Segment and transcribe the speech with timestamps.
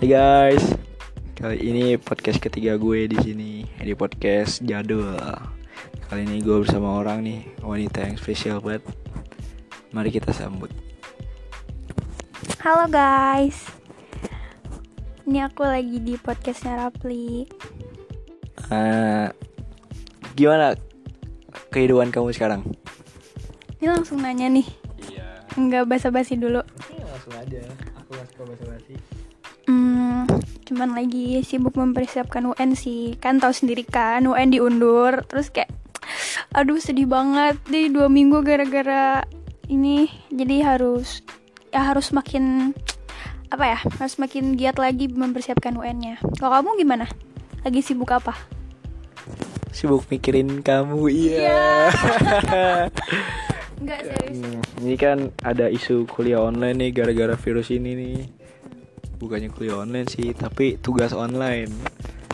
[0.00, 0.64] Hai guys,
[1.36, 5.12] kali ini podcast ketiga gue di sini di podcast jadul.
[6.08, 8.80] Kali ini gue bersama orang nih wanita yang spesial banget.
[9.92, 10.72] Mari kita sambut.
[12.64, 13.68] Halo guys
[15.28, 17.44] Ini aku lagi di podcastnya Rapli
[18.72, 19.28] Uh,
[20.32, 20.80] gimana
[21.68, 22.64] kehidupan kamu sekarang?
[23.84, 24.64] Ini langsung nanya nih
[25.12, 26.64] Iya, Nggak basa-basi dulu
[27.20, 27.60] langsung aja.
[28.00, 29.19] Aku gak suka basa-basi.
[29.70, 30.26] Hmm,
[30.66, 35.70] Cuman lagi sibuk mempersiapkan UN sih Kan tahu sendiri kan UN diundur Terus kayak
[36.58, 39.22] Aduh sedih banget Di dua minggu gara-gara
[39.70, 41.22] ini Jadi harus
[41.70, 42.74] Ya harus makin
[43.54, 47.06] Apa ya Harus makin giat lagi mempersiapkan UN-nya Kalau kamu gimana?
[47.62, 48.34] Lagi sibuk apa?
[49.70, 51.92] Sibuk mikirin kamu, iya.
[53.80, 58.16] Enggak serius Hmm, ini kan ada isu kuliah online nih gara-gara virus ini nih.
[59.20, 61.68] Bukannya kuliah online sih, tapi tugas online.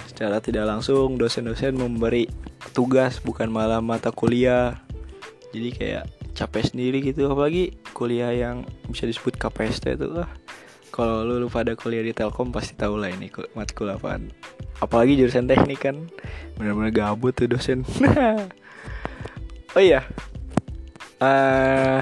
[0.06, 2.31] Secara tidak langsung dosen-dosen memberi
[2.70, 4.78] tugas bukan malah mata kuliah.
[5.51, 6.05] Jadi kayak
[6.37, 10.31] capek sendiri gitu apalagi kuliah yang bisa disebut KPST itu lah.
[10.95, 14.33] Kalau lu, lu pada kuliah di Telkom pasti tahu lah ini kul- matkul apaan.
[14.81, 15.97] Apalagi jurusan teknik kan
[16.56, 17.84] benar-benar gabut tuh dosen.
[19.77, 20.05] oh iya,
[21.21, 22.00] eh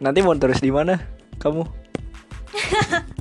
[0.00, 0.96] nanti mau terus di mana
[1.40, 1.64] kamu?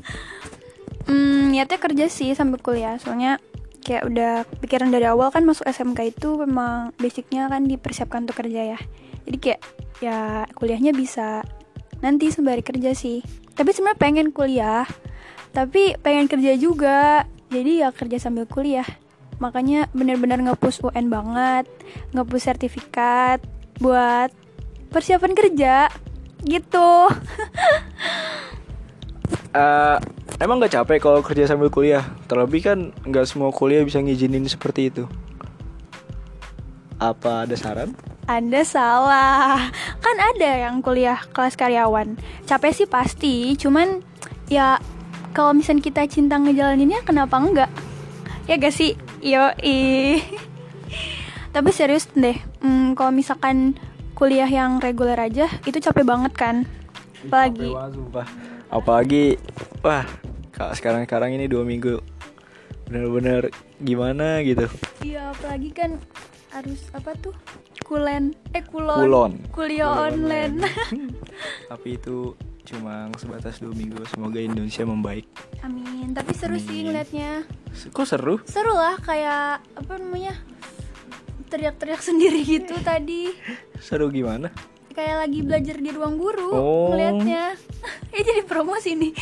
[1.08, 2.98] Hmm, niatnya kerja sih sambil kuliah.
[3.02, 3.42] Soalnya
[3.82, 8.78] kayak udah pikiran dari awal kan masuk SMK itu memang basicnya kan dipersiapkan untuk kerja
[8.78, 8.80] ya.
[9.26, 9.62] Jadi kayak
[10.02, 11.46] ya kuliahnya bisa
[12.02, 13.26] nanti sembari kerja sih.
[13.54, 14.86] Tapi sebenarnya pengen kuliah,
[15.54, 17.26] tapi pengen kerja juga.
[17.52, 18.88] Jadi ya kerja sambil kuliah.
[19.42, 21.66] Makanya bener-bener nge-push UN banget,
[22.14, 23.42] nge-push sertifikat
[23.82, 24.30] buat
[24.94, 25.90] persiapan kerja
[26.46, 26.90] gitu.
[29.52, 29.98] Eh,
[30.40, 32.06] emang nggak capek kalau kerja sambil kuliah?
[32.30, 35.04] Terlebih kan nggak semua kuliah bisa ngizinin seperti itu.
[37.02, 37.98] Apa ada saran?
[38.30, 39.74] Anda salah.
[40.00, 42.16] Kan ada yang kuliah kelas karyawan.
[42.46, 44.06] Capek sih pasti, cuman
[44.48, 44.78] ya
[45.34, 47.72] kalau misalnya kita cinta ngejalaninnya kenapa enggak?
[48.46, 48.96] Ya gak sih?
[49.20, 49.52] Yo
[51.56, 53.76] Tapi serius deh, hmm, kalau misalkan
[54.16, 56.64] kuliah yang reguler aja itu capek banget kan?
[57.28, 58.28] Apalagi Capek banget, sumpah.
[58.72, 59.36] Apalagi,
[59.84, 60.08] wah,
[60.56, 62.00] kalau sekarang-sekarang ini dua minggu
[62.88, 64.68] bener-bener gimana gitu.
[65.04, 66.00] Iya, apalagi kan
[66.52, 67.36] harus apa tuh?
[67.84, 69.32] Kulen, eh kulon, Kulon.
[69.52, 70.56] kuliah Kuliah online.
[71.72, 72.32] Tapi itu
[72.64, 74.00] cuma sebatas dua minggu.
[74.08, 75.28] Semoga Indonesia membaik.
[75.68, 76.16] Amin.
[76.16, 76.96] Tapi seru sih Amin.
[76.96, 77.44] ngeliatnya.
[77.92, 78.36] Kok seru?
[78.48, 80.36] seru lah kayak apa namanya
[81.48, 83.32] teriak-teriak sendiri gitu tadi
[83.80, 84.52] Seru gimana?
[84.92, 86.90] Kayak lagi belajar di ruang guru Oh.
[86.90, 87.56] melihatnya
[88.10, 89.14] eh jadi promosi nih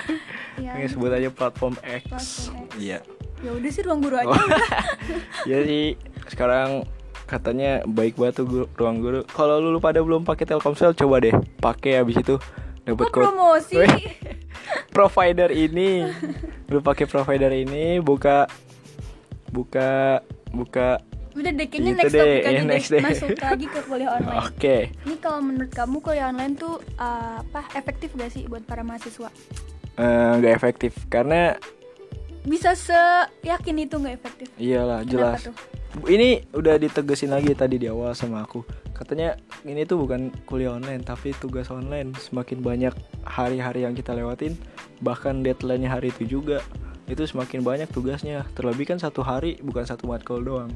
[0.62, 2.02] ya Ini sebut aja platform X.
[2.06, 2.76] Platform X.
[2.76, 2.98] Iya.
[3.38, 4.48] ya udah sih ruang guru aja Oh.
[5.50, 5.96] ya sih
[6.26, 6.84] sekarang
[7.24, 9.20] katanya baik banget tuh guru- ruang guru.
[9.26, 12.38] Kalau lu pada belum pakai Telkomsel coba deh pakai habis itu
[12.82, 13.82] dapat promosi
[14.88, 16.06] provider ini.
[16.66, 18.46] Lu pakai provider ini buka
[19.48, 21.02] buka buka
[21.36, 23.02] udah deh kayaknya Gitu next deh, topik aja ya, deh next deh.
[23.02, 24.76] masuk lagi ke kuliah online Oke.
[24.98, 29.28] ini kalau menurut kamu kuliah online tuh uh, apa efektif gak sih buat para mahasiswa
[29.96, 30.04] Eh,
[30.36, 31.56] nggak efektif karena
[32.42, 32.92] bisa se
[33.42, 35.48] yakin itu nggak efektif iyalah Kenapa jelas.
[35.48, 35.56] tuh?
[36.04, 38.60] Ini udah ditegesin lagi tadi di awal sama aku.
[38.92, 39.32] Katanya
[39.64, 42.12] ini tuh bukan kuliah online tapi tugas online.
[42.14, 42.92] Semakin banyak
[43.24, 44.60] hari-hari yang kita lewatin,
[45.00, 46.60] bahkan deadline-nya hari itu juga.
[47.08, 48.44] Itu semakin banyak tugasnya.
[48.52, 50.68] Terlebih kan satu hari bukan satu matkul doang.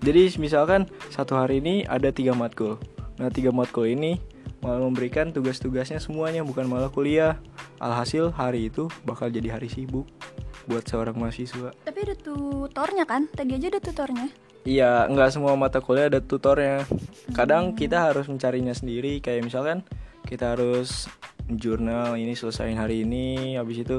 [0.00, 2.80] Jadi misalkan satu hari ini ada tiga matkul.
[3.20, 4.16] Nah tiga matkul ini
[4.64, 7.36] malah memberikan tugas-tugasnya semuanya bukan malah kuliah.
[7.80, 10.08] Alhasil hari itu bakal jadi hari sibuk
[10.68, 11.72] buat seorang mahasiswa.
[11.82, 14.28] tapi ada tutornya kan tadi aja ada tutornya
[14.60, 16.84] Iya, nggak semua mata kuliah ada tutornya.
[17.32, 19.16] Kadang kita harus mencarinya sendiri.
[19.24, 19.80] Kayak misalkan
[20.28, 21.08] kita harus
[21.56, 23.98] jurnal ini selesaiin hari ini, habis itu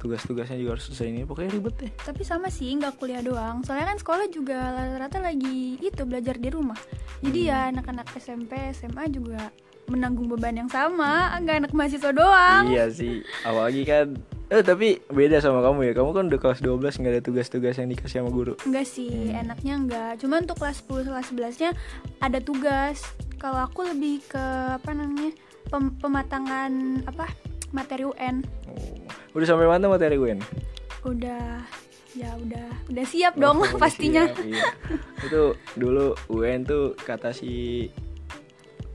[0.00, 1.20] tugas-tugasnya juga harus selesai ini.
[1.24, 1.92] Pokoknya ribet deh.
[2.00, 3.64] Tapi sama sih, nggak kuliah doang.
[3.64, 6.78] Soalnya kan sekolah juga rata-rata lagi itu belajar di rumah.
[7.20, 9.52] Jadi ya anak-anak SMP, SMA juga
[9.90, 12.64] menanggung beban yang sama, nggak anak mahasiswa doang.
[12.66, 14.14] Iya sih, apalagi kan.
[14.46, 15.92] Eh tapi beda sama kamu ya.
[15.92, 18.54] Kamu kan udah kelas 12 nggak ada tugas-tugas yang dikasih sama guru.
[18.60, 20.12] Enggak sih, enaknya enggak.
[20.18, 21.70] Cuman untuk kelas 10, kelas 11-nya
[22.18, 23.02] ada tugas.
[23.36, 25.34] Kalau aku lebih ke apa namanya?
[25.66, 26.70] pem- pematangan
[27.04, 27.30] apa?
[27.70, 28.42] materi UN.
[28.66, 28.98] Oh.
[29.32, 30.42] Udah sampai mana materi nih?
[31.00, 31.62] Udah
[32.10, 34.26] ya udah udah siap dong Oh, udah pastinya.
[34.26, 34.66] siap, iya.
[35.22, 35.42] Itu
[35.78, 37.86] dulu UN tuh kata si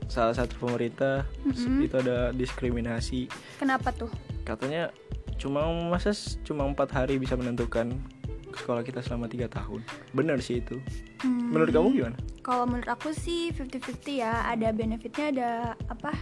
[0.06, 1.82] salah satu pemerintah Mm-mm.
[1.82, 3.26] itu ada diskriminasi
[3.56, 4.10] Kenapa tuh?
[4.42, 4.94] katanya
[5.36, 7.92] cuma masa cuma empat hari bisa menentukan
[8.52, 9.82] sekolah kita selama tiga tahun
[10.12, 10.78] benar sih itu
[11.16, 15.50] Hmm, menurut kamu gimana Kalau menurut aku sih 50-50 ya, ada benefitnya ada
[15.88, 16.12] apa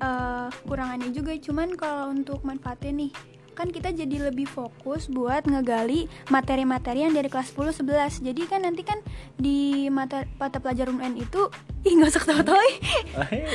[0.00, 1.34] eh kurangannya juga.
[1.36, 3.10] Cuman kalau untuk manfaatnya nih,
[3.60, 8.24] kan kita jadi lebih fokus buat ngegali materi-materi yang dari kelas 10 11.
[8.24, 8.96] Jadi kan nanti kan
[9.36, 11.52] di mata mata pelajaran UN itu
[11.86, 12.78] ih nggak usah ketawa-tawa ih.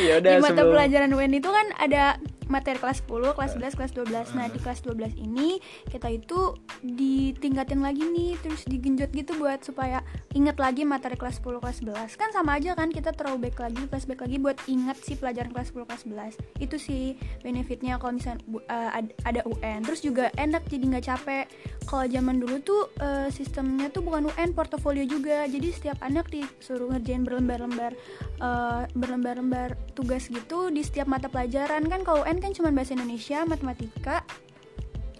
[0.06, 3.78] ya udah di mata sebelum pelajaran UN itu kan ada materi kelas 10, kelas 11,
[3.78, 4.38] kelas 12.
[4.38, 5.58] Nah, di kelas 12 ini
[5.90, 6.54] kita itu
[6.86, 10.06] ditingkatin lagi nih, terus digenjot gitu buat supaya
[10.38, 12.20] inget lagi materi kelas 10, kelas 11.
[12.20, 15.88] Kan sama aja kan kita throwback lagi, flashback lagi buat inget si pelajaran kelas 10,
[15.88, 16.62] kelas 11.
[16.62, 19.82] Itu sih benefitnya kalau misalnya ad- ada UN.
[19.86, 21.46] Terus juga enak jadi nggak capek.
[21.86, 25.46] Kalau zaman dulu tuh eh, sistemnya tuh bukan UN, portofolio juga.
[25.50, 27.94] Jadi setiap anak disuruh ngerjain berlembar-lembar
[28.42, 33.44] eh, berlembar-lembar tugas gitu di setiap mata pelajaran kan kalau UN kan cuma bahasa Indonesia,
[33.44, 34.24] matematika,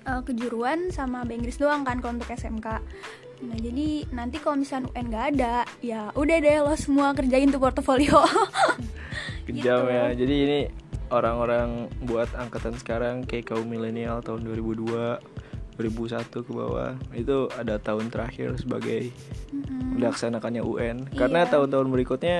[0.04, 2.68] eh, kejuruan sama bahasa Inggris doang kan kalau untuk SMK.
[3.36, 7.60] Nah jadi nanti kalau misalnya UN nggak ada, ya udah deh lo semua kerjain tuh
[7.60, 8.24] portofolio.
[9.48, 9.94] kejam gitu.
[9.94, 10.60] ya jadi ini
[11.14, 15.22] orang-orang buat angkatan sekarang kayak kaum milenial tahun 2002
[15.76, 19.12] 2001 ke bawah itu ada tahun terakhir sebagai
[19.52, 20.00] Mm-mm.
[20.00, 21.52] melaksanakannya UN karena Iya.
[21.52, 22.38] tahun-tahun berikutnya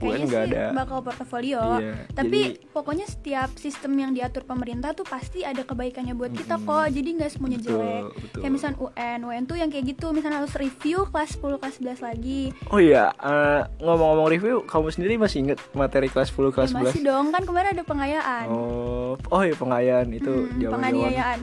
[0.00, 1.62] UN Kayaknya nggak ada bakal portofolio.
[1.76, 6.56] Iya, Tapi jadi- pokoknya setiap sistem yang diatur pemerintah tuh pasti ada kebaikannya buat kita
[6.56, 6.68] Mm-mm.
[6.68, 6.86] kok.
[6.88, 8.02] Jadi nggak semuanya Betul, jelek.
[8.16, 8.40] betul.
[8.40, 12.00] Kayak misalnya UN, UN tuh yang kayak gitu, misalnya harus review kelas 10, kelas 11
[12.00, 12.42] lagi.
[12.66, 17.00] oh iya eh, ngomong-ngomong review kamu sendiri masih inget materi kelas 10 kelas Ya, masih
[17.00, 18.46] 11 dong, kan kemarin ada pengayaan.
[18.46, 21.38] oh oh iya pengayaan itu zaman penganiayaan.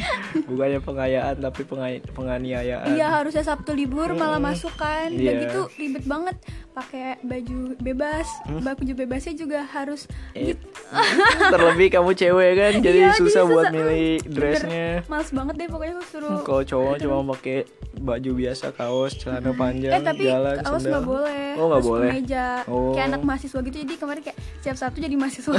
[0.48, 5.08] bukannya pengayaan tapi pengai- penganiayaan Iya harusnya Sabtu libur malah masuk kan.
[5.08, 5.42] Udah Iya.
[5.42, 6.36] gitu ribet banget
[6.76, 8.60] pakai baju bebas, Hmm.
[8.60, 10.52] baju bebasnya juga harus Eh,
[11.48, 13.72] terlebih kamu cewek kan jadi Iya, susah jadi buat susah.
[13.74, 16.38] milih dressnya males banget deh pokoknya aku suruh.
[16.42, 17.64] kalau cowok cuma pakai
[17.96, 21.46] baju biasa kaos celana panjang Eh tapi jalan kaos nggak boleh.
[21.56, 22.46] oh nggak boleh Kemeja.
[22.66, 22.92] Oh.
[22.92, 23.76] Kayak anak mahasiswa gitu.
[23.78, 25.56] Jadi kemarin kayak siap satu jadi mahasiswa.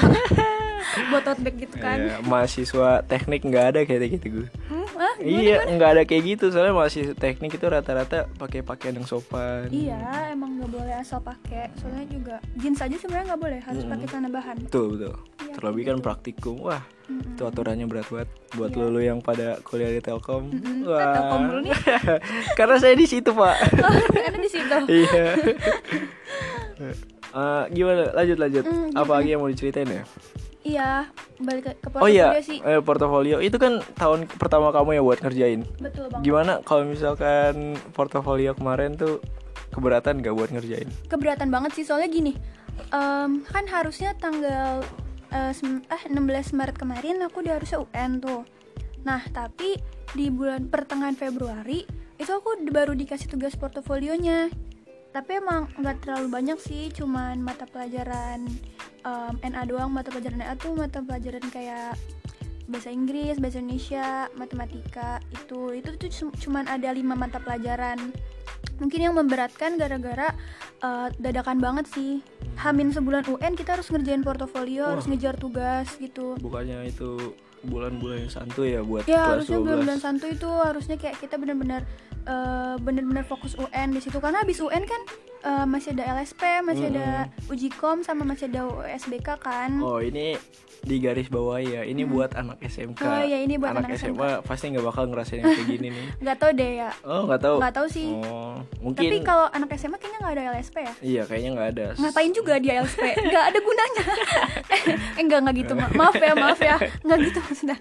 [1.09, 1.97] Buat tote bag gitu kan.
[1.99, 6.23] Iya, mahasiswa teknik nggak ada kayak gitu gue Hmm, ah, gimana, iya nggak ada kayak
[6.27, 9.97] gitu soalnya mahasiswa teknik itu rata-rata pakai pakaian yang sopan Iya,
[10.29, 11.71] emang nggak boleh asal pakai.
[11.73, 14.55] Soalnya juga jeans aja sebenarnya nggak boleh, harus pakai celana bahan.
[14.61, 17.33] betul betul Iya, terlebih kayak kan praktikum wah Mm-mm.
[17.33, 18.79] itu aturannya berat banget buat Iya.
[18.81, 20.83] lulu yang pada kuliah di Telkom Mm-mm.
[20.85, 21.75] Ah, Telkom dulu nih.
[22.59, 23.55] karena saya di situ pak
[24.27, 24.75] Ada di situ.
[24.99, 25.25] iya
[27.29, 30.03] Eh, gimana lanjut lanjut Hmm, apa lagi yang mau diceritain ya
[30.59, 30.89] Iya,
[31.37, 32.59] balik ke, ke oh iya portofolio sih.
[32.61, 36.23] eh, portofolio itu kan tahun pertama kamu ya buat ngerjain Betul banget.
[36.23, 37.55] gimana kalau misalkan
[37.91, 39.23] portofolio kemarin tuh
[39.69, 42.33] keberatan gak buat ngerjain Keberatan banget sih soalnya gini.
[42.93, 44.85] em, kan harusnya tanggal
[45.27, 48.45] eh, sem- eh 16 Maret kemarin aku udah harusnya UN tuh.
[49.03, 49.75] Nah, tapi
[50.13, 51.83] di bulan pertengahan Februari
[52.15, 54.47] itu aku baru dikasih tugas portofolionya.
[55.11, 58.45] Tapi emang nggak terlalu banyak sih, cuman mata pelajaran
[59.03, 59.89] em, NA doang.
[59.89, 61.97] Mata pelajaran NA tuh mata pelajaran kayak
[62.67, 68.13] bahasa Inggris, bahasa Indonesia, matematika itu itu tuh cum- cuman ada lima mata pelajaran.
[68.77, 70.33] Mungkin yang memberatkan gara-gara
[70.83, 72.21] eh, dadakan banget sih.
[72.57, 74.91] Hamin sebulan UN kita harus ngerjain portofolio, Wah.
[74.97, 76.33] harus ngejar tugas gitu.
[76.41, 81.17] bukannya itu bulan-bulan yang santuy ya buat Ya harusnya 12 bulan-bulan santuy itu harusnya kayak
[81.17, 81.81] kita benar-benar
[82.27, 85.01] eh, benar-benar fokus UN di situ karena habis UN kan
[85.41, 87.07] eh, masih ada LSP, masih ada
[87.47, 89.79] uji kom sama masih ada USBK kan.
[89.79, 90.35] oh ini
[90.77, 94.69] di garis bawah ya ini buat anak SMK Oh, iya, ini buat anak SMA pasti
[94.69, 96.89] nggak bakal ngerasain yang kayak gini nih Nggak tahu deh ya.
[97.01, 98.07] oh nggak tahu Nggak tahu sih.
[98.13, 100.93] oh mungkin Tapi kalau anak SMA kayaknya nggak ada LSP ya.
[101.01, 103.03] iya kayaknya nggak ada Ngapain juga dia LSP?
[103.09, 104.03] Nggak ada gunanya.
[104.77, 104.81] eh
[105.17, 107.77] enggak enggak gitu ma- maaf ya maaf ya nggak gitu maksudnya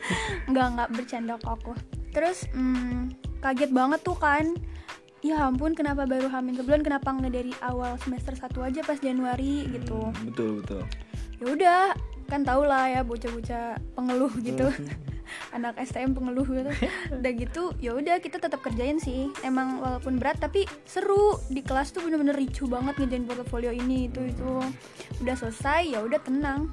[0.48, 1.72] nggak nggak bercanda kok aku.
[2.10, 3.12] Terus hmm,
[3.46, 4.58] kaget banget tuh kan.
[5.22, 9.66] Ya ampun kenapa baru hamil sebulan kenapa nggak dari awal semester 1 aja pas Januari
[9.70, 10.10] gitu.
[10.10, 10.82] Hmm, betul betul.
[11.38, 11.80] Ya udah
[12.26, 14.66] kan tau lah ya bocah-bocah pengeluh gitu.
[15.56, 16.70] anak STM pengeluh gitu.
[17.22, 19.30] Udah gitu ya udah kita tetap kerjain sih.
[19.42, 21.38] Emang walaupun berat tapi seru.
[21.50, 24.62] Di kelas tuh bener-bener ricu banget ngerjain portofolio ini itu itu.
[25.22, 26.70] Udah selesai ya udah tenang.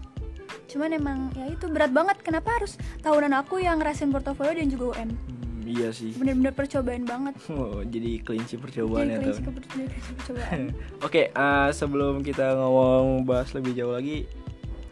[0.70, 2.22] Cuman emang ya itu berat banget.
[2.22, 6.12] Kenapa harus tahunan aku yang ngerasain portofolio dan juga UN Hmm, iya sih.
[6.13, 7.34] Bener-bener percobaan banget.
[7.53, 10.62] Oh, jadi kelinci jadi percobaan ya kelinci jadi percobaan.
[11.05, 14.25] Oke, eh, sebelum kita ngomong bahas lebih jauh lagi,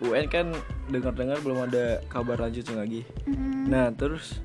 [0.01, 0.45] UN kan
[0.89, 3.01] dengar-dengar belum ada kabar lanjutnya lagi.
[3.25, 3.69] Mm-mm.
[3.69, 4.41] Nah, terus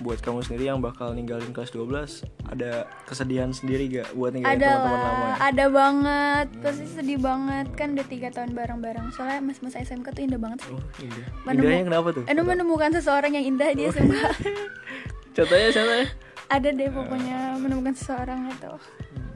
[0.00, 4.96] buat kamu sendiri yang bakal ninggalin kelas 12 ada kesedihan sendiri gak buat ninggalin teman-teman
[4.96, 5.28] lama?
[5.36, 7.68] ada banget pasti sedih banget.
[7.76, 11.26] Kan udah tiga tahun bareng-bareng soalnya mas-mas SMK tuh indah banget oh indah.
[11.44, 12.24] Menemu- indahnya kenapa tuh?
[12.24, 14.16] Aduh menemukan seseorang yang indah di SMK
[15.34, 16.08] contohnya contohnya
[16.50, 18.74] ada deh pokoknya menemukan seseorang itu.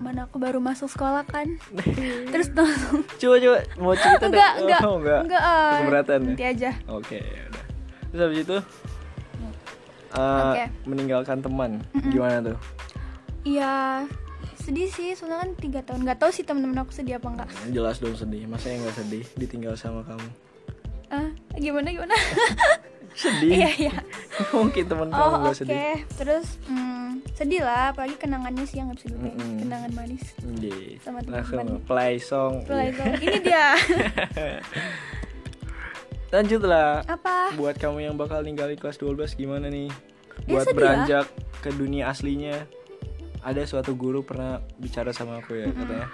[0.03, 1.47] Mana aku baru masuk sekolah kan?
[2.35, 3.59] Terus langsung coba coba.
[3.79, 4.67] Mau cerita enggak dong.
[4.67, 5.21] enggak oh, enggak.
[5.23, 6.27] enggak ah, keberatan ya?
[6.27, 6.71] nanti aja.
[6.91, 7.65] Oke ya udah.
[8.11, 8.59] Terus habis itu?
[10.15, 10.65] Uh, Oke.
[10.91, 11.71] meninggalkan teman.
[12.11, 12.59] Gimana tuh?
[13.47, 14.03] Iya
[14.59, 15.15] sedih sih.
[15.15, 16.03] Soalnya kan tiga tahun.
[16.03, 18.43] Nggak tahu sih temen-temen aku sedih apa enggak jelas dong sedih.
[18.51, 20.29] Masa yang nggak sedih ditinggal sama kamu.
[21.15, 22.15] Ah gimana gimana
[23.15, 23.51] sedih.
[23.57, 23.95] Iya iya.
[24.55, 25.59] Mungkin teman kamu oh nggak oke.
[25.63, 25.97] sedih.
[26.13, 29.33] Terus hmm, sedih lah apalagi kenangannya sih yang bisa dilupain.
[29.33, 29.59] Mm-mm.
[29.63, 30.23] kenangan manis.
[30.61, 30.99] Iya.
[30.99, 31.81] Sama langsung teman-teman.
[31.87, 32.53] play song.
[32.65, 32.97] Play Iya.
[32.97, 33.13] song.
[33.21, 33.67] ini dia.
[36.35, 37.55] Lanjut lah apa?
[37.55, 39.89] Buat kamu yang bakal ninggalin kelas 12 gimana nih?
[40.45, 41.27] Ya, buat sedih beranjak
[41.63, 42.67] ke dunia aslinya
[43.41, 46.09] ada suatu guru pernah bicara sama aku ya katanya.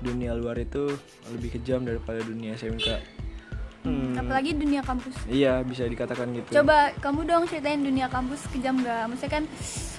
[0.00, 0.88] Dunia luar itu
[1.28, 2.86] lebih kejam daripada dunia SMK
[3.84, 8.80] Hmm, apalagi dunia kampus iya bisa dikatakan gitu Coba kamu dong ceritain dunia kampus kejam
[8.80, 9.04] gak?
[9.06, 9.44] Maksudnya kan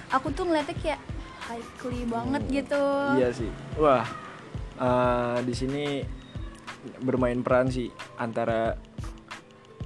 [0.09, 0.99] aku tuh ngeliatnya kayak
[1.39, 2.83] highly banget gitu.
[3.13, 3.45] iya sih
[3.77, 4.01] wah
[4.75, 5.83] eh, di sini
[6.99, 8.73] bermain peran sih antara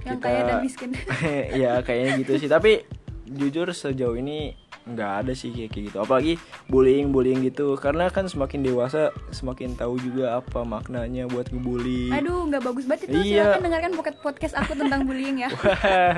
[0.00, 0.90] Yang kita- kaya dan miskin.
[1.62, 2.88] ya kayaknya gitu sih tapi
[3.26, 4.56] jujur sejauh ini
[4.92, 9.96] nggak ada sih kayak gitu apalagi bullying bullying gitu karena kan semakin dewasa semakin tahu
[10.02, 13.18] juga apa maknanya buat ngebully Aduh, nggak bagus banget itu.
[13.34, 13.54] Iya.
[13.54, 15.48] Silakan dengarkan podcast podcast aku tentang bullying ya.
[15.52, 16.16] Wah,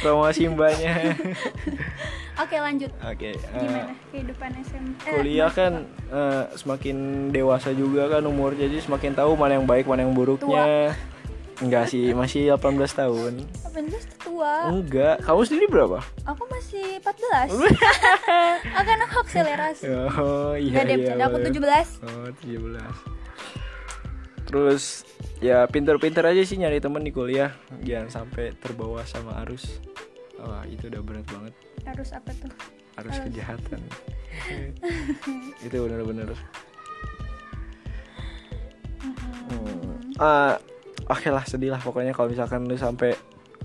[0.00, 1.14] promosi mbaknya
[2.42, 2.90] Oke, lanjut.
[3.02, 4.84] oke eh, Gimana kehidupan SM?
[5.10, 9.90] Eh, kuliah kan eh, semakin dewasa juga kan umur jadi semakin tahu mana yang baik
[9.90, 10.94] mana yang buruknya
[11.58, 12.62] enggak sih masih 18
[12.94, 13.32] tahun
[13.66, 14.70] 18 tuh tua.
[14.70, 17.50] enggak kamu sendiri berapa Aku masih 14.
[18.72, 19.88] Akan aku akselerasi.
[20.14, 21.82] oh iya Gak deh, iya aku boleh.
[21.88, 22.04] 17.
[22.04, 22.78] Oh, 17.
[24.44, 25.02] Terus
[25.38, 29.80] ya pinter-pinter aja sih nyari temen di kuliah, jangan sampai terbawa sama arus.
[30.36, 32.52] Wah, itu udah berat banget, Harus apa tuh?
[32.96, 33.24] arus Arus.
[33.26, 33.80] kejahatan.
[35.66, 36.30] itu bener-bener.
[38.98, 39.96] Hmm.
[40.16, 40.56] Ah,
[41.08, 43.16] oke lah sedih lah pokoknya kalau misalkan lu sampai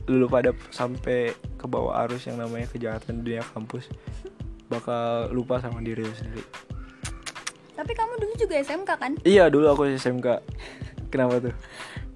[0.06, 3.88] lu pada sampai ke bawah arus yang namanya kejahatan dunia kampus
[4.66, 6.44] bakal lupa sama diri lu sendiri.
[7.74, 9.12] Tapi kamu dulu juga SMK kan?
[9.22, 10.28] Iya dulu aku SMK.
[11.08, 11.56] Kenapa tuh?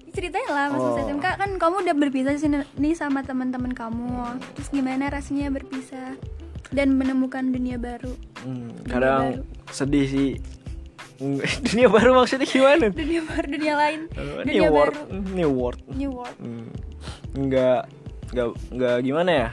[0.08, 0.98] ceritain lah mas Oh.
[0.98, 6.18] SMK kan kamu udah berpisah sih nih sama teman-teman kamu terus gimana rasanya berpisah
[6.68, 8.10] dan menemukan dunia baru
[8.42, 9.42] Hmm, Dunia kadang baru.
[9.70, 10.28] sedih sih.
[11.66, 12.86] dunia baru maksudnya gimana?
[12.90, 15.80] dunia baru dunia lain Uh, dunia new world, baru new world.
[15.90, 16.68] new world Hmm,
[17.34, 17.80] nggak
[18.30, 19.48] nggak nggak gimana ya?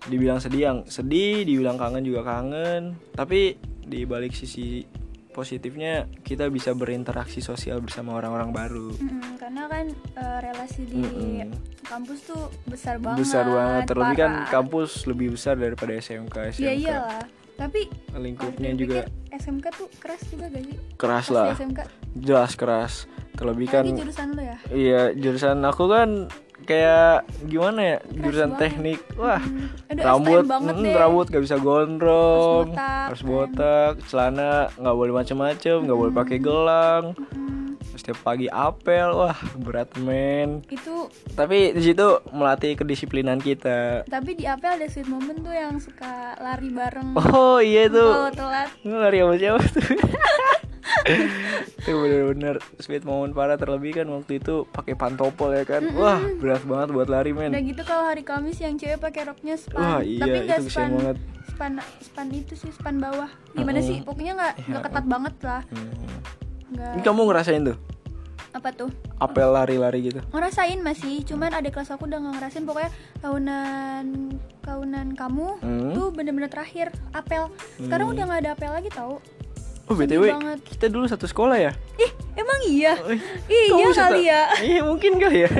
[0.00, 2.96] Dibilang sedih yang sedih, dibilang kangen juga kangen.
[3.12, 4.84] Tapi di balik sisi
[5.30, 8.88] positifnya kita bisa berinteraksi sosial bersama orang-orang baru.
[8.98, 11.54] Mm-mm, karena kan eh, relasi di Mm-mm.
[11.86, 13.82] kampus tuh besar banget besar banget.
[13.86, 16.36] Terlebih kan kampus lebih besar daripada SMK.
[16.50, 17.22] SMK Iya iyalah
[17.54, 21.78] tapi lingkupnya juga dipikir, SMK tuh keras juga gak sih keras Pas di lah, SMK
[22.16, 22.92] jelas keras.
[23.32, 26.08] Terlebih kan Apalagi jurusan lo ya Iya, jurusan aku kan
[26.60, 27.98] kayak gimana ya?
[28.12, 28.60] jurusan banget.
[28.60, 29.00] teknik.
[29.16, 33.28] Wah, Hmm, aduh, rambut, mm, rambut gak bisa gondrong, Harus botak, harus kan.
[33.28, 37.04] botak, celana nggak boleh macem-macem, nggak boleh pakai gelang.
[37.16, 37.59] Mm,
[38.00, 40.64] Setiap pagi apel, wah berat men.
[40.66, 44.08] itu Tapi di situ melatih kedisiplinan kita.
[44.08, 47.12] tapi di apel ada sweet moment tuh yang suka lari bareng.
[47.30, 48.72] Oh iya itu, kalau telat.
[48.82, 49.84] Lari sama siapa tuh?
[51.80, 53.54] itu bener-bener sweet moment parah.
[53.54, 55.84] Terlebih kan waktu itu pakai pantopel ya kan.
[55.92, 57.52] Wah berat banget buat lari men.
[57.52, 59.76] Udah gitu kalau hari Kamis yang cewek pakai roknya span.
[59.76, 61.16] Wah, iya, tapi nggak kesian span banget.
[61.46, 63.28] span span itu sih span bawah.
[63.52, 63.86] Gimana Mm-mm.
[63.86, 63.96] sih?
[64.00, 65.62] Pokoknya nggak nggak ketat banget lah.
[65.68, 65.92] Hmm.
[66.70, 66.92] nggak.
[66.96, 67.78] Ini kamu ngerasain tuh
[68.50, 70.18] apa tuh apel lari-lari gitu?
[70.28, 72.90] ngerasain masih cuman ada kelas aku udah nggak ngerasain pokoknya
[73.20, 74.04] tahunan
[74.60, 75.92] tahunan kamu Hmm.
[75.92, 77.46] tuh bener-bener terakhir apel
[77.78, 79.22] sekarang udah nggak ada apel lagi tau
[79.86, 80.58] Oh Sedih btw banget.
[80.64, 81.72] kita dulu satu sekolah ya?
[81.96, 85.50] ih emang iya Eh, iya kamu bisa kali ya Iya mungkin kali ya.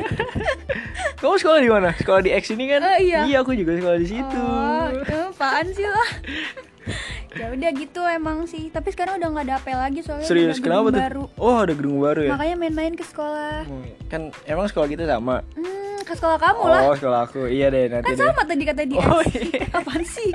[1.20, 1.90] kamu sekolah di mana?
[1.92, 2.78] Sekolah di X ini kan?
[2.94, 3.26] Eh, iya.
[3.36, 4.38] aku juga sekolah di situ.
[4.38, 4.86] Oh,
[5.26, 6.08] apaan sih lah?
[7.32, 8.68] ya udah gitu emang sih.
[8.68, 10.98] Tapi sekarang udah nggak ada apel lagi soalnya Serius kenapa tuh?
[10.98, 11.24] baru.
[11.36, 12.30] Oh ada gedung baru ya?
[12.32, 13.62] Makanya main-main ke sekolah.
[13.64, 15.46] Hmm, Kan emang sekolah kita sama.
[15.52, 16.80] Hmm, ke sekolah kamu lah.
[16.84, 18.20] Oh sekolah aku iya deh nanti Kan deh.
[18.20, 19.00] sama tadi kata dia.
[19.04, 19.62] Oh, iya.
[19.70, 20.30] Apaan sih?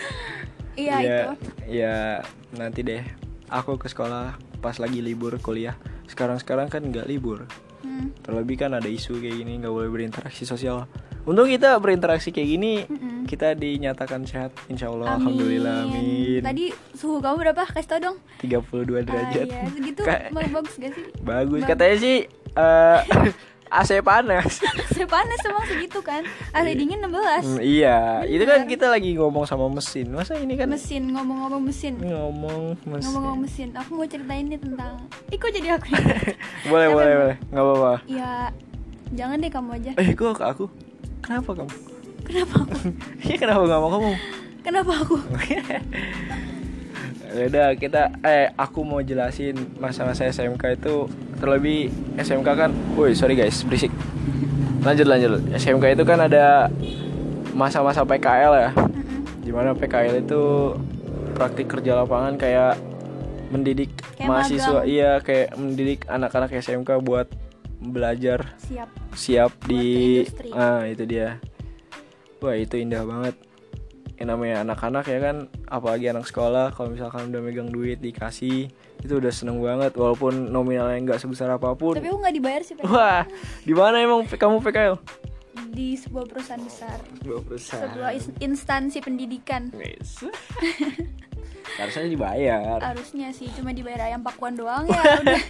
[0.78, 1.30] iya itu.
[1.70, 3.02] Iya, nanti deh.
[3.48, 5.74] Aku ke sekolah pas lagi libur kuliah.
[6.06, 7.44] Sekarang-sekarang kan nggak libur.
[7.80, 8.12] Hmm.
[8.20, 10.86] Terlebih kan ada isu kayak gini nggak boleh berinteraksi sosial.
[11.22, 13.22] Untung kita berinteraksi kayak gini Mm-mm.
[13.24, 15.20] kita dinyatakan sehat insya Allah Amin.
[15.22, 16.40] alhamdulillah amin.
[16.40, 17.62] Tadi suhu kamu berapa?
[17.66, 18.16] Kasih tau dong.
[18.40, 19.44] 32 derajat.
[19.44, 21.04] Ah, iya, segitu Ka- bagus gak sih?
[21.20, 21.68] Bagus Bagus.
[21.68, 22.16] katanya sih
[22.50, 22.98] eh
[23.70, 24.58] AC panas.
[24.90, 26.26] Saya panas emang segitu kan.
[26.50, 27.14] AC dingin 16.
[27.46, 28.68] Hmm, iya, itu kan Bener.
[28.68, 30.10] kita lagi ngomong sama mesin.
[30.10, 31.94] Masa ini kan Mesin ngomong-ngomong mesin.
[31.96, 33.06] ngomong mesin.
[33.06, 34.98] Ngomong-ngomong mesin, aku mau ceritain nih tentang
[35.28, 36.02] Ih kok jadi aku ya?
[36.66, 37.36] boleh, Tapi boleh, boleh.
[37.46, 37.92] Enggak apa-apa.
[38.08, 38.32] Ya
[39.10, 40.66] jangan deh kamu aja Eh, kok ke aku?
[41.30, 41.72] Kenapa kamu?
[42.26, 42.74] Kenapa aku?
[43.22, 44.10] Iya, kenapa nggak mau kamu?
[44.66, 45.14] Kenapa aku?
[47.30, 51.06] Ya Udah kita eh aku mau jelasin masa-masa SMK itu
[51.38, 51.86] terlebih
[52.18, 52.74] SMK kan.
[52.98, 53.94] Woi, sorry guys, berisik.
[54.82, 55.38] Lanjut lanjut.
[55.54, 56.66] SMK itu kan ada
[57.54, 58.70] masa-masa PKL ya.
[59.46, 60.74] Di mana PKL itu
[61.38, 62.74] praktik kerja lapangan kayak
[63.54, 64.90] mendidik Kayak mahasiswa magang.
[64.90, 67.30] iya kayak mendidik anak-anak SMK buat
[67.80, 68.88] belajar Siap.
[69.16, 69.84] siap Buat di
[70.20, 70.48] industri.
[70.52, 71.40] ah itu dia.
[72.38, 73.36] Wah itu indah banget.
[74.20, 78.68] Yang namanya anak-anak ya kan apalagi anak sekolah kalau misalkan udah megang duit dikasih
[79.00, 79.96] itu udah seneng banget.
[79.96, 81.96] Walaupun nominalnya nggak sebesar apa pun.
[81.96, 82.84] Tapi aku gak dibayar sih Pak.
[82.84, 83.24] wah
[83.64, 85.00] di mana emang kamu PKL
[85.70, 86.98] Di sebuah perusahaan besar.
[87.22, 87.82] Sebuah perusahaan.
[87.88, 88.10] Sebuah
[88.42, 89.72] instansi pendidikan.
[91.76, 95.40] harusnya dibayar Harusnya sih cuma dibayar ayam pakuan doang ya udah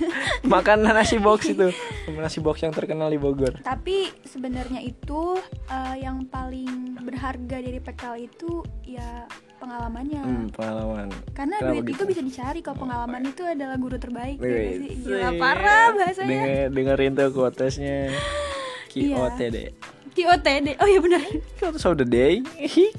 [0.45, 1.71] makan nasi box itu
[2.13, 5.37] nasi box yang terkenal di Bogor Tapi sebenarnya itu
[5.67, 9.25] eh, yang paling berharga dari PKL itu ya
[9.57, 10.21] pengalamannya.
[10.21, 11.93] hmm, pengalaman Karena Kenapa duit gitu?
[11.93, 14.49] itu bisa dicari kalau pengalaman itu adalah guru terbaik ya?
[14.49, 16.29] Wih, Gila parah bahasanya.
[16.29, 17.99] Denger, dengerin tuh quotesnya
[18.91, 19.17] Iya.
[19.23, 19.57] QOTD
[20.11, 20.75] QOTD.
[20.83, 21.23] Oh iya benar.
[21.57, 22.43] Quotes of the day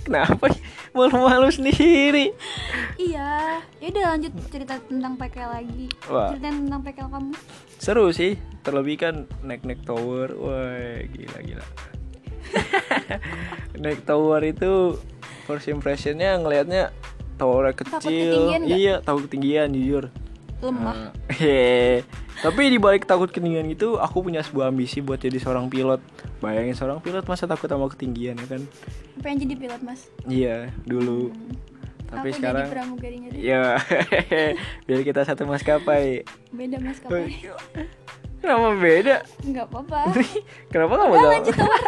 [0.07, 0.47] Kenapa
[0.91, 2.35] Malu-malu sendiri
[2.99, 3.63] iya.
[3.79, 5.87] Ya udah lanjut cerita tentang PKL lagi.
[6.11, 6.35] Wah.
[6.35, 7.33] Ceritain tentang PKL kamu.
[7.81, 11.65] Seru sih Terlebih kan naik-naik tower Wah gila-gila
[13.81, 15.01] Naik tower itu
[15.49, 16.93] First impressionnya ngelihatnya
[17.41, 18.69] Takut kecil nggak?
[18.69, 20.13] Iya tahu ketinggian jujur
[20.61, 21.09] Lemah.
[21.33, 22.05] Hehe.
[22.39, 25.99] Tapi di balik takut ketinggian itu, aku punya sebuah ambisi buat jadi seorang pilot.
[26.39, 28.61] Bayangin seorang pilot masa takut sama ketinggian ya kan?
[29.19, 30.07] Pengen jadi pilot mas.
[30.23, 31.35] Iya, dulu.
[32.11, 33.39] Tapi Aku sekarang jadi pramugarinya deh.
[33.39, 33.63] Iya.
[34.87, 36.23] Biar kita satu maskapai.
[36.51, 37.35] Beda mas kapai.
[38.41, 39.15] Kenapa beda?
[39.45, 39.99] Nggak apa-apa.
[40.73, 41.81] Kenapa kamu lanjut tower.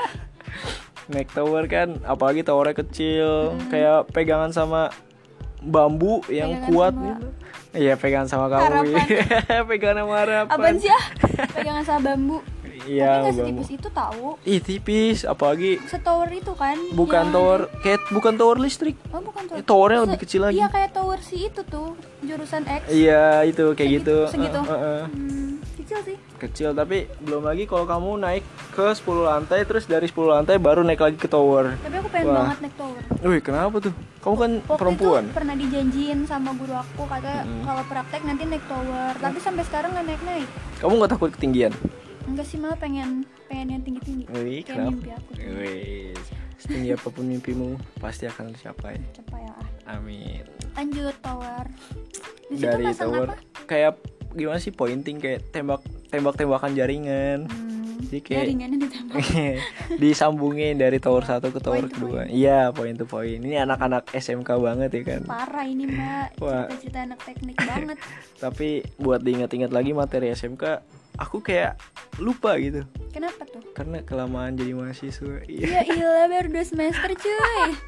[1.04, 4.94] Naik tower kan, apalagi towernya kecil, kayak pegangan sama
[5.66, 7.28] bambu yang Pegangan kuat sama gitu.
[7.74, 8.62] Iya, pegangan sama kamu.
[8.62, 9.06] harapan.
[9.70, 10.54] pegangan sama harapan.
[10.54, 11.04] Apaan sih ah?
[11.56, 12.38] Pegangan sama bambu.
[12.84, 13.62] Iya, Tapi bambu.
[13.64, 14.28] setipis itu tahu.
[14.44, 16.76] Ih, tipis, apalagi Setower itu kan.
[16.92, 18.94] bukan yang- tower kayak bukan tower listrik.
[19.10, 19.58] Oh bukan tower.
[19.58, 20.56] Eh, towernya Se- lebih kecil lagi.
[20.56, 22.82] Iya kayak tower si itu tuh jurusan X.
[22.88, 24.18] Iya, itu kayak Segitu- gitu.
[24.30, 24.60] segitu.
[24.60, 25.04] Eh, eh, eh.
[25.08, 26.18] Hmm, kecil sih.
[26.44, 30.82] Kecil tapi belum lagi kalau kamu naik ke 10 lantai terus dari 10 lantai baru
[30.82, 31.72] naik lagi ke tower.
[31.78, 32.38] Tapi aku pengen Wah.
[32.44, 33.02] banget naik tower.
[33.24, 33.94] Wih, kenapa tuh?
[34.20, 35.24] Kamu kan Waktu perempuan.
[35.24, 37.64] itu pernah dijanjiin sama guru aku kata Mm-mm.
[37.64, 39.12] kalau praktek nanti naik tower.
[39.16, 40.48] Tapi sampai sekarang nggak naik naik.
[40.78, 41.72] Kamu nggak takut ketinggian?
[42.24, 44.24] Enggak sih malah pengen pengen yang tinggi tinggi.
[44.30, 44.90] Wih, Kayak kenapa?
[44.90, 45.32] mimpi aku.
[45.38, 46.12] Wih,
[46.56, 48.96] setinggi apa pun mimpimu pasti akan tercapai.
[49.14, 49.68] Capai lah.
[49.90, 50.44] Amin.
[50.74, 51.66] Lanjut tower.
[52.46, 53.36] Di situ Dari tower apa?
[53.66, 53.94] kayak
[54.34, 57.50] gimana sih pointing kayak tembak tembak-tembakan jaringan.
[57.50, 59.18] Hmm, Jadi kayak jaringannya ditembak.
[60.02, 62.22] disambungin dari tower satu ke tower Point kedua.
[62.30, 63.42] Iya, point to point.
[63.42, 65.22] Ini anak-anak SMK banget ya kan.
[65.26, 66.38] Parah ini mbak.
[66.38, 67.98] Cerita-cerita anak teknik banget.
[68.44, 70.64] Tapi buat diingat-ingat lagi materi SMK,
[71.18, 71.78] aku kayak
[72.22, 72.86] lupa gitu.
[73.14, 73.62] Kenapa tuh?
[73.74, 75.46] Karena kelamaan jadi mahasiswa.
[75.50, 75.66] Iya.
[75.66, 77.70] Ya ilah baru dua semester cuy.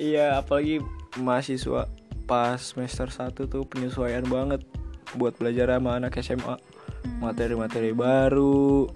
[0.00, 0.80] Iya, apalagi
[1.20, 1.84] mahasiswa
[2.24, 4.62] pas semester 1 tuh penyesuaian banget
[5.16, 6.56] buat belajar sama anak SMA.
[7.18, 8.90] Materi-materi baru.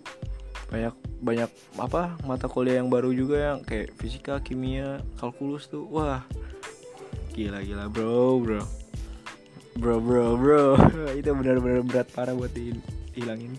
[0.68, 1.50] Banyak banyak
[1.81, 2.18] apa?
[2.29, 5.88] Mata kuliah yang baru juga yang kayak fisika, kimia, kalkulus tuh.
[5.88, 6.22] Wah.
[7.35, 8.62] Gila-gila, Bro, Bro.
[9.74, 10.79] Bro, bro, bro.
[11.18, 13.59] Itu benar-benar berat parah buat dihilangin.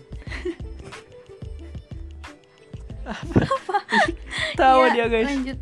[4.56, 5.28] Dia, Ya, guys.
[5.28, 5.58] Lanjut.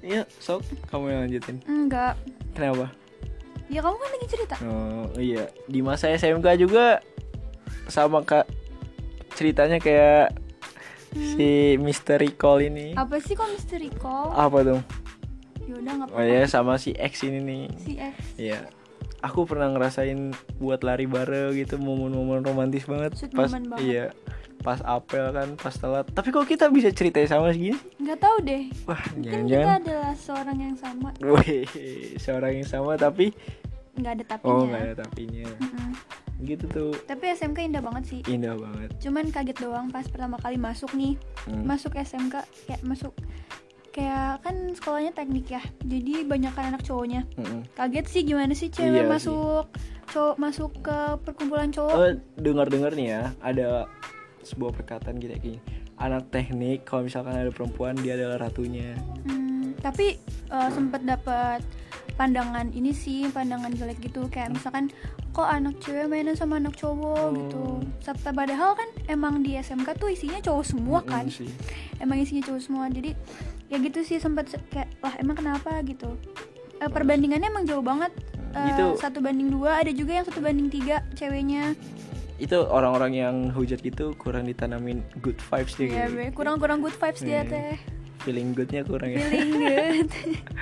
[0.00, 1.56] Iya, sok kamu yang lanjutin.
[1.68, 2.16] Enggak.
[2.56, 2.88] Kenapa?
[3.68, 4.54] Ya kamu kan lagi cerita.
[4.64, 7.04] Oh iya, di masa SMK juga
[7.86, 8.48] sama kak
[9.32, 10.32] ceritanya kayak
[11.12, 12.96] si Misteri Call ini.
[12.96, 14.32] Apa sih kok misteri call?
[14.32, 14.82] Apa dong?
[15.64, 16.32] Yaudah nggak Oh apa-apa.
[16.32, 17.62] ya sama si X ini nih.
[17.76, 18.14] Si X.
[18.36, 18.60] Iya.
[19.20, 23.82] Aku pernah ngerasain buat lari bareng gitu momen-momen romantis banget Sweet pas banget.
[23.82, 24.06] iya
[24.58, 28.64] pas apel kan pas telat tapi kok kita bisa ceritain sama segini Nggak tahu deh.
[28.84, 31.08] wah Kan kita jangan-jangan adalah seorang yang sama.
[31.20, 31.64] Wih,
[32.16, 33.30] seorang yang sama tapi
[33.94, 34.52] Nggak ada tapinya.
[34.52, 35.90] oh nggak ada tapinya Mm-mm.
[36.40, 38.20] gitu tuh Tapi SMK indah banget sih.
[38.26, 41.14] indah banget Cuman kaget doang pas pertama kali masuk nih.
[41.44, 41.62] Hmm.
[41.64, 43.10] Masuk SMK kayak masuk
[43.88, 45.62] kayak kan sekolahnya teknik ya.
[45.80, 47.26] Jadi banyak kan anak cowoknya.
[47.34, 47.66] Mm-mm.
[47.72, 49.10] Kaget sih gimana sih cewek Iya sih.
[49.10, 49.64] masuk
[50.08, 51.92] cowok masuk ke perkumpulan cowok.
[51.92, 53.84] oh dengar dengar nih ya ada
[54.48, 55.58] sebuah perkataan gitu kayak gini.
[55.96, 58.94] Anak teknik kalau misalkan ada perempuan dia adalah ratunya.
[59.24, 60.16] Hmm, tapi
[60.48, 61.60] eh, sempet dapat
[62.14, 64.26] pandangan ini sih pandangan jelek gitu.
[64.26, 64.90] Kayak misalkan
[65.30, 67.30] kok anak cewek mainan sama anak cowok Oh.
[67.32, 67.64] gitu.
[68.00, 71.26] Serta padahal kan emang di SMK tuh isinya cowok semua kan?
[71.28, 71.50] sih.
[71.98, 72.84] emang isinya cowok semua.
[72.88, 73.14] Jadi
[73.66, 75.78] ya gitu sih sempet se- kayak lah emang kenapa?
[75.82, 76.14] gitu.
[76.76, 78.10] Eh, perbandingannya emang jauh banget.
[78.48, 78.96] Eh, Gitu.
[78.96, 81.74] satu banding dua ada juga yang satu banding tiga ceweknya
[82.38, 86.38] itu orang-orang yang hujat gitu kurang ditanamin good vibes dia ya gitu.
[86.38, 87.50] kurang kurang good vibes dia Iya.
[87.50, 87.74] teh.
[88.18, 89.22] Feeling goodnya kurang ya.
[89.26, 90.10] Feeling good.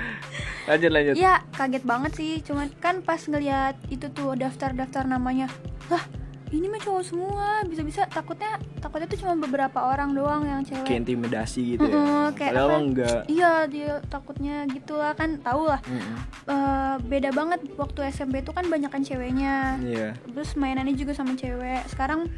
[0.69, 1.15] Lanjut lanjut.
[1.17, 5.49] Ya kaget banget sih, cuman kan pas ngeliat itu tuh daftar-daftar namanya,
[5.89, 6.03] lah
[6.49, 10.97] ini mah cowok semua, bisa-bisa takutnya takutnya tuh cuma beberapa orang doang yang kayak cewek.
[10.97, 12.79] intimidasi gitu ya Mm-mm, kayak padahal apa?
[12.79, 15.79] enggak Iya dia takutnya gitu lah kan, tau lah.
[15.83, 16.15] Mm-mm.
[16.47, 21.33] Eh, beda banget waktu SMP tuh kan banyak kan ceweknya, iya terus mainannya juga sama
[21.33, 21.83] cewek.
[21.87, 22.31] Sekarang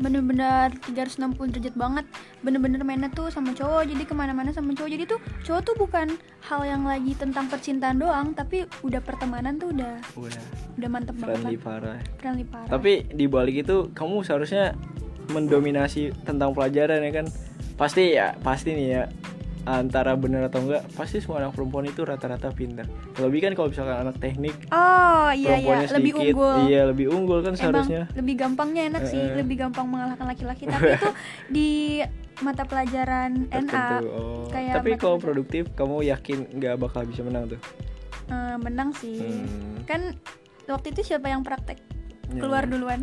[0.00, 2.04] bener-bener 360 derajat banget.
[2.40, 4.90] Bener-bener mainnya tuh sama cowok jadi ke mana-mana sama cowok.
[4.90, 6.06] Jadi tuh cowok tuh bukan
[6.48, 10.44] hal yang lagi tentang percintaan doang tapi udah pertemanan tuh udah udah.
[10.80, 11.62] udah mantep banget friendly lah.
[11.62, 11.98] parah.
[12.18, 12.70] Friendly parah.
[12.72, 14.72] Tapi di balik itu kamu seharusnya
[15.30, 17.26] mendominasi tentang pelajaran ya kan?
[17.76, 19.02] Pasti ya pasti nih ya
[19.68, 22.88] antara benar atau enggak pasti semua anak perempuan itu rata-rata pintar
[23.20, 25.60] lebih kan kalau misalkan anak teknik oh iya iya.
[25.60, 26.34] perempuannya lebih sedikit.
[26.34, 26.56] unggul.
[26.66, 28.02] Iya lebih unggul kan emang seharusnya.
[28.16, 29.36] lebih gampangnya enak sih eh.
[29.36, 30.64] lebih gampang mengalahkan laki-laki.
[30.66, 31.10] Tapi itu
[31.56, 31.70] di
[32.40, 34.48] mata pelajaran NA oh.
[34.48, 35.20] kayak tapi kalau pelajaran.
[35.20, 37.60] produktif kamu yakin nggak bakal bisa menang tuh?
[38.30, 39.18] Eh, menang sih.
[39.18, 39.82] Hmm.
[39.84, 40.14] kan
[40.70, 41.82] waktu itu siapa yang praktek?
[42.30, 42.70] Ya, keluar ya.
[42.70, 43.00] duluan.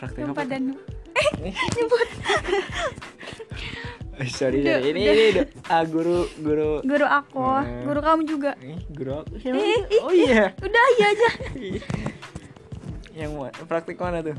[0.00, 0.80] Praktek apa pada nu-
[1.18, 1.50] Eh,
[4.38, 4.90] sorry sorry.
[4.90, 6.82] Ini ini ah, guru guru.
[6.82, 7.38] Guru aku.
[7.38, 7.86] Hmm.
[7.86, 8.52] guru kamu juga.
[8.58, 9.38] Ih, guru aku.
[9.38, 10.50] Eh, ih, oh iya.
[10.58, 11.28] Udah iya aja.
[13.18, 13.30] Yang
[13.66, 14.34] praktik mana tuh?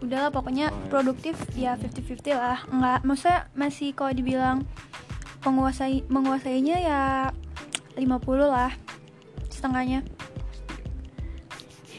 [0.00, 0.88] Udahlah pokoknya Oh, iya.
[0.88, 2.58] produktif ya 50-50 lah.
[2.68, 4.64] Nggak maksudnya masih kalau dibilang
[5.40, 7.02] penguasai menguasainya ya
[7.96, 8.04] 50
[8.44, 8.72] lah
[9.52, 10.00] setengahnya.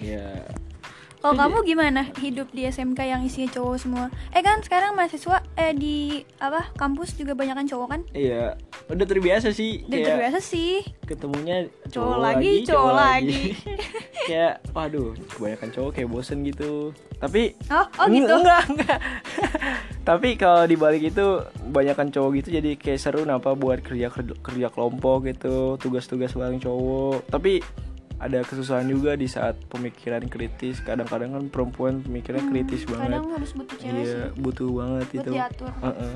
[0.01, 0.49] Ya
[1.21, 4.05] kalau kamu gimana hidup di SMK yang isinya cowok semua?
[4.33, 8.01] Eh kan sekarang mahasiswa eh di apa kampus juga banyak kan cowok kan?
[8.17, 8.57] Iya.
[8.89, 10.81] Udah terbiasa sih udah terbiasa sih.
[11.05, 13.53] ketemunya Cowok lagi, cowok lagi.
[14.29, 16.89] kayak waduh kebanyakan cowok kayak bosen gitu.
[17.21, 18.33] Tapi oh oh gitu?
[18.41, 18.99] enggak enggak.
[20.09, 24.09] Tapi kalau dibalik itu banyakan cowok gitu jadi kayak seru napa buat kerja
[24.41, 27.29] kerja kelompok gitu tugas-tugas bareng cowok.
[27.29, 27.61] Tapi
[28.21, 30.77] ada kesusahan juga di saat pemikiran kritis.
[30.79, 33.01] Kadang-kadang kan perempuan pemikirannya kritis banget.
[33.01, 34.37] Hmm, kadang harus butuh cewek iya sih.
[34.37, 35.31] butuh banget buat itu.
[35.33, 35.71] diatur.
[35.81, 36.15] Heeh.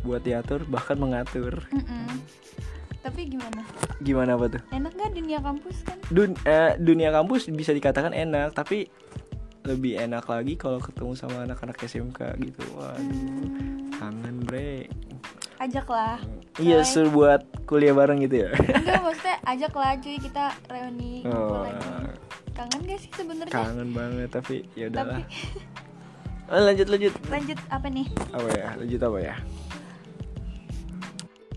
[0.00, 1.54] buat diatur bahkan mengatur.
[1.68, 2.20] Mm-mm.
[3.00, 3.60] tapi gimana?
[3.98, 4.62] Gimana apa tuh?
[4.70, 5.96] Enak gak dunia kampus kan?
[6.08, 8.88] Dun- eh, dunia kampus bisa dikatakan enak tapi
[9.60, 12.64] lebih enak lagi kalau ketemu sama anak-anak SMK gitu.
[12.72, 14.88] Waduh Hmm, kangen bre
[15.62, 16.18] ajak lah
[16.58, 16.86] iya Coy.
[16.86, 18.48] suruh buat kuliah bareng gitu ya?
[18.54, 20.16] Enggak maksudnya ajak lah cuy.
[20.20, 21.88] Kita reuni oh, lagi.
[22.54, 23.52] Kangen gak sih sebenarnya?
[23.52, 25.22] Kangen banget tapi ya udahlah tapi
[26.52, 27.12] oh, lanjut lanjut.
[27.26, 28.06] Lanjut apa nih?
[28.30, 28.68] Apa ya?
[28.78, 29.34] Lanjut apa ya?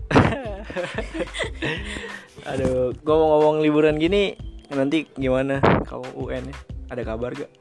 [2.50, 4.34] Aduh ngomong-ngomong liburan gini
[4.72, 6.56] nanti gimana kamu UN ya?
[6.88, 7.52] Ada kabar gak?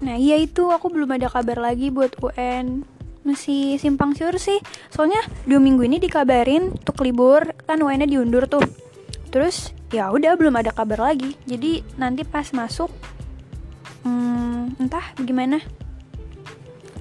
[0.00, 0.72] Nah iya itu.
[0.72, 2.88] Aku belum ada kabar lagi buat UN
[3.22, 4.58] masih simpang siur sih.
[4.88, 8.64] Soalnya dua minggu ini dikabarin untuk libur kan UN-nya diundur tuh.
[9.30, 11.36] Terus ya udah belum ada kabar lagi.
[11.44, 12.88] Jadi nanti pas masuk
[14.04, 15.60] hmm, entah bagaimana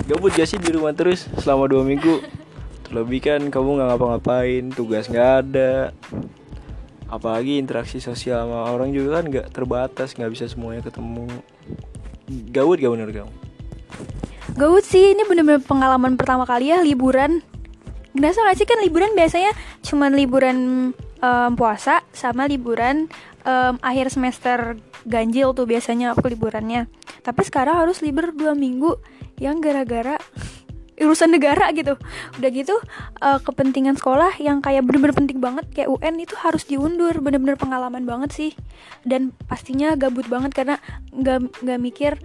[0.10, 2.20] gabut gak sih di rumah terus selama dua minggu?
[2.90, 5.94] Terlebih kan kamu nggak ngapa-ngapain tugas nggak ada.
[7.10, 11.30] Apalagi interaksi sosial sama orang juga kan nggak terbatas nggak bisa semuanya ketemu.
[12.50, 13.49] Gabut gak bener kamu
[14.60, 17.39] Gawut sih, ini bener-bener pengalaman pertama kali ya liburan.
[18.12, 19.56] Ngerasa gak sih kan liburan biasanya
[19.88, 20.58] cuman liburan
[21.24, 23.08] em, puasa sama liburan
[23.48, 24.76] em, akhir semester
[25.08, 26.91] ganjil tuh biasanya aku liburannya.
[27.24, 29.00] Tapi sekarang harus libur dua minggu
[29.39, 30.19] yang gara-gara
[31.08, 31.95] urusan negara gitu.
[32.36, 32.76] Udah gitu
[33.24, 37.15] eh, kepentingan sekolah yang kayak bener-bener penting banget kayak UN itu harus diundur.
[37.24, 38.52] Bener-bener pengalaman banget sih.
[39.08, 40.84] Dan pastinya gabut banget karena
[41.15, 42.19] nggak nggak mikir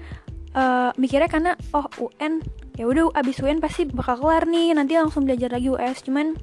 [0.55, 2.41] eh, mikirnya karena oh UN
[2.75, 6.35] ya udah abis UN pasti bakal kelar nih nanti langsung belajar lagi US cuman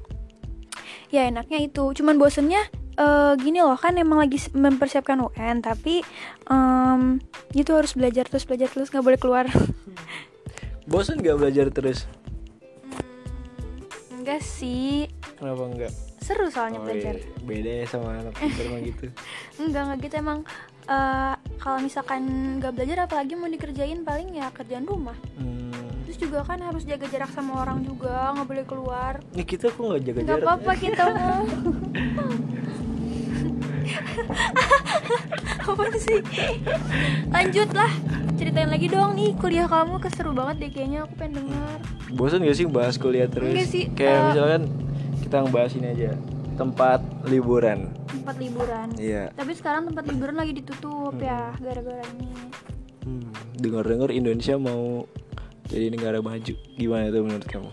[1.08, 1.92] ya enaknya itu.
[1.92, 2.62] Cuman bosennya
[2.94, 6.00] eh, gini loh kan emang lagi mempersiapkan UN tapi
[6.48, 7.20] em
[7.52, 9.46] itu harus belajar terus belajar terus nggak boleh keluar.
[10.82, 12.10] Bosan gak belajar terus?
[14.12, 15.06] Enggak sih.
[15.38, 15.92] Kenapa enggak?
[16.22, 17.18] Seru soalnya Oh, belajar.
[17.18, 17.42] iya.
[17.42, 19.06] beda ya sama anak pintar mah gitu.
[19.62, 20.38] Enggak enggak gitu emang
[20.88, 22.22] eh, kalau misalkan
[22.58, 25.16] nggak belajar apalagi mau dikerjain paling ya kerjaan rumah.
[25.38, 25.70] Hmm.
[26.02, 29.12] terus juga kan harus jaga jarak sama orang juga nggak boleh keluar.
[29.32, 31.40] Ini kita kok nggak jaga nggak jarak apa-apa kita mau
[35.72, 36.18] apa sih?
[37.32, 37.92] Lanjut lah
[38.36, 41.78] ceritain lagi dong nih kuliah kamu keseru banget deh kayaknya aku pengen dengar
[42.12, 43.54] bosan gak sih bahas kuliah terus?
[43.54, 44.62] Enggak sih, kayak eh, misalkan
[45.22, 46.10] kita ngebahas ini aja
[46.62, 47.90] tempat liburan.
[48.06, 48.88] Tempat liburan.
[48.94, 49.34] Iya.
[49.34, 52.30] Tapi sekarang tempat liburan lagi ditutup ya gara-gara ini.
[53.02, 53.34] Hmm.
[53.58, 55.10] dengar dengar Indonesia mau
[55.66, 56.54] jadi negara maju.
[56.78, 57.70] Gimana tuh menurut kamu?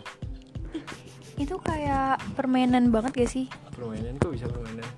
[1.38, 3.45] Itu kayak permainan banget gak sih?
[3.78, 4.89] Permainan kok bisa permainan?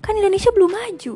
[0.00, 1.12] Kan Indonesia belum maju.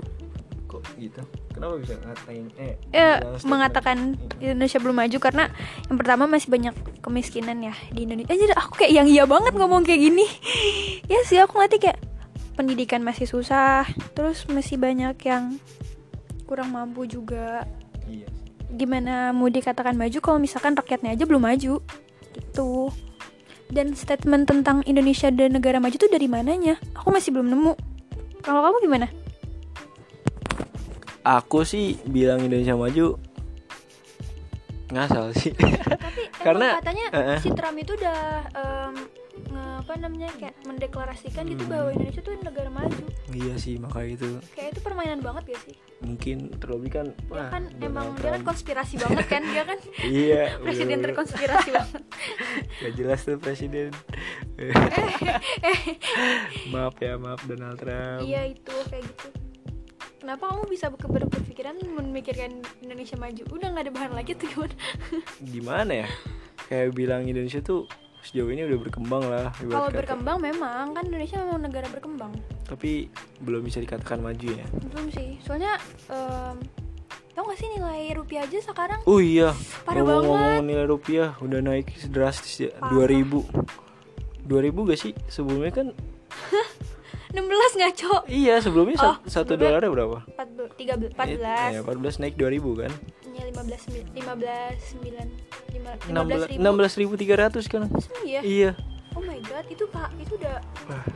[0.69, 1.23] Kok gitu?
[1.57, 2.45] Kenapa bisa ngatain?
[2.61, 3.49] Eh statement?
[3.49, 3.99] mengatakan
[4.38, 5.45] Indonesia belum maju karena
[5.88, 8.31] yang pertama masih banyak kemiskinan ya di Indonesia.
[8.31, 10.29] Eh, jadi aku kayak yang iya banget ngomong kayak gini.
[11.12, 12.08] ya sih aku ngerti kayak
[12.59, 13.87] pendidikan masih susah,
[14.18, 15.62] terus masih banyak yang
[16.51, 17.62] kurang mampu juga.
[18.11, 18.27] iya
[18.75, 21.79] Gimana mau dikatakan maju kalau misalkan rakyatnya aja belum maju
[22.35, 22.90] gitu.
[23.71, 26.75] Dan statement tentang Indonesia dan negara maju tuh dari mananya?
[26.99, 27.73] Aku masih belum nemu.
[28.42, 29.07] Kalau kamu gimana?
[31.29, 33.21] aku sih bilang Indonesia maju
[34.88, 37.38] ngasal sih tapi Karena, katanya eh, eh.
[37.44, 38.21] si Trump itu udah
[38.57, 38.94] em,
[39.40, 41.72] nge- apa namanya kayak mendeklarasikan gitu Hmm.
[41.72, 43.05] bahwa Indonesia tuh negara maju.
[43.29, 44.38] Iya sih maka itu.
[44.51, 45.74] Kayak itu permainan banget gak sih?
[45.98, 49.79] Mungkin terlebih kan dia wah, kan Donald emang dia kan konspirasi banget kan dia kan
[50.07, 51.05] iya presiden bener-bener.
[51.09, 52.03] terkonspirasi banget.
[52.81, 53.90] Gak jelas tuh presiden.
[56.68, 58.22] Maaf ya maaf Donald Trump.
[58.22, 59.29] Iya itu kayak gitu.
[60.18, 63.42] Kenapa kamu bisa ber- ber- berpikiran memikirkan Indonesia maju?
[63.48, 64.74] Udah nggak ada bahan lagi tuh gimana?
[65.40, 66.09] Gimana ya?
[66.66, 67.87] Kayak bilang Indonesia tuh
[68.21, 72.33] sejauh ini udah berkembang lah kalau berkembang memang kan Indonesia memang negara berkembang.
[72.63, 74.67] Tapi belum bisa dikatakan maju ya?
[74.87, 76.57] Belum sih soalnya em,
[77.33, 79.01] tau gak sih nilai rupiah aja sekarang?
[79.05, 83.07] Oh iya Parah Ngomong-ngomong nilai rupiah Udah naik drastis ya Parah.
[83.09, 83.47] 2000
[84.45, 85.13] 2000 gak sih?
[85.27, 85.87] Sebelumnya kan
[87.29, 87.39] 16
[87.79, 90.19] ngaco Iya sebelumnya Oh, sa- satu dolarnya berapa?
[90.35, 92.93] 14 14 Ya 14 naik 2000 kan
[93.38, 95.31] Ya 15 mil- 15 9
[96.11, 97.83] 16 15 ribu 16.300 kan
[98.27, 98.40] Iya.
[98.42, 98.70] Iya
[99.16, 100.62] Oh my god, itu Pak, itu udah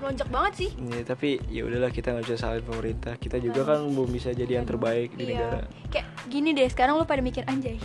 [0.03, 0.71] melonjak banget sih.
[0.91, 3.15] Ya, tapi ya udahlah kita nggak bisa salahin pemerintah.
[3.15, 5.39] Kita juga kan belum bisa jadi yang terbaik di Iya.
[5.39, 5.61] negara.
[5.87, 7.79] Kayak gini deh, sekarang lu pada mikir anjay.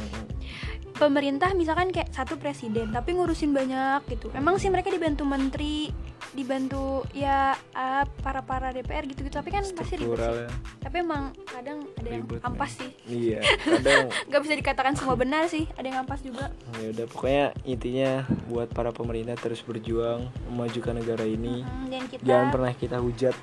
[0.97, 4.33] Pemerintah misalkan kayak satu presiden tapi ngurusin banyak gitu.
[4.33, 5.93] Emang sih mereka dibantu menteri,
[6.37, 7.37] dibantu ya
[7.73, 9.97] eh, para-para DPR gitu-gitu, tapi kan pasti ribet sih.
[9.97, 10.49] Strukturalnya.
[10.77, 12.91] Tapi emang kadang ada yang Ribet, ampas sih.
[13.03, 13.41] Iya,
[13.73, 16.53] kadang Gak bisa dikatakan semua benar sih, ada yang ampas juga.
[16.77, 18.11] ya udah pokoknya intinya
[18.45, 21.65] buat para pemerintah terus berjuang memajukan negara ini.
[21.65, 23.33] Hmm, dan kita Jangan pernah kita hujat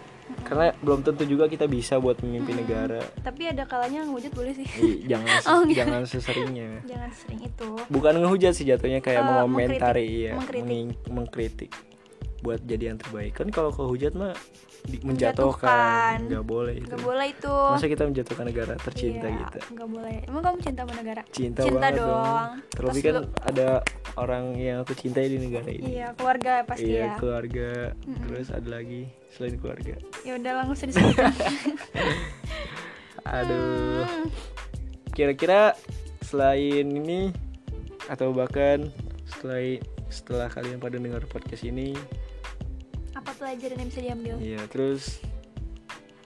[0.40, 2.96] karena belum tentu juga kita bisa buat memimpin negara.
[3.20, 4.64] tapi ada kalanya ngehujat boleh sih.
[4.78, 6.80] Ih, jangan Oh, jangan seseringnya.
[6.84, 7.68] Jangan sering itu.
[7.86, 9.76] Bukan ngehujat sih jatuhnya kayak Eh, mengomentari
[10.06, 11.10] mengkritik, ya, mengkritik.
[11.10, 11.70] mengkritik
[12.44, 13.32] buat jadi yang terbaik.
[13.34, 14.36] Kan kalau kehujat mah
[15.00, 16.28] Menjatuhkan.
[16.28, 16.92] nggak boleh itu.
[16.92, 17.48] Gak boleh itu.
[17.72, 19.58] Masa kita menjatuhkan negara tercinta Iya, kita?
[19.72, 20.16] Gak boleh.
[20.28, 21.22] Emang kamu cinta sama negara?
[21.32, 22.48] Cinta, Cinta banget dong.
[22.68, 23.16] Terlebih Terus kan
[23.48, 23.68] ada
[24.20, 25.88] orang yang aku cintai di negara ini.
[25.88, 27.12] Iya, keluarga pasti Iya, ya.
[27.16, 27.70] keluarga.
[27.96, 29.02] Terus ada lagi
[29.32, 29.94] selain keluarga.
[30.20, 31.32] Ya udah langsung disebutkan.
[33.40, 34.04] Aduh.
[34.04, 34.28] Hmm,
[35.16, 35.72] Kira-kira
[36.20, 37.32] selain ini
[38.10, 38.92] atau bahkan
[39.24, 39.80] setelah
[40.12, 41.96] setelah kalian pada dengar podcast ini,
[43.14, 44.34] apa pelajaran yang bisa diambil?
[44.38, 45.22] iya terus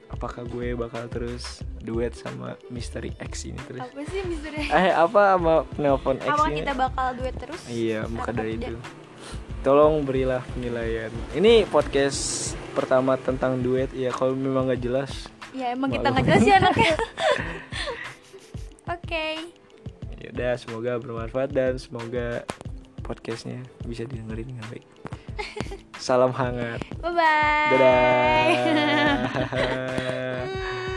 [0.09, 3.85] apakah gue bakal terus duet sama Misteri X ini terus?
[3.85, 4.67] Apa sih misteri?
[4.67, 6.59] Eh apa sama penelpon X Apakah ini?
[6.59, 7.61] kita bakal duet terus?
[7.69, 8.75] Iya, maka dari itu.
[9.61, 11.13] Tolong berilah penilaian.
[11.35, 15.29] Ini podcast pertama tentang duet ya kalau memang nggak jelas.
[15.53, 16.15] Ya emang kita Malu.
[16.15, 16.95] nggak jelas ya anaknya.
[18.89, 19.27] Oke.
[20.19, 22.43] Ya udah, semoga bermanfaat dan semoga
[23.03, 24.87] podcastnya bisa didengerin dengan baik.
[25.99, 26.81] Salam hangat.
[27.03, 27.71] Bye bye.
[27.75, 28.47] Dadah.